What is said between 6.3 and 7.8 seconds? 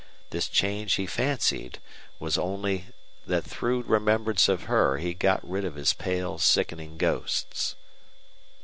sickening ghosts.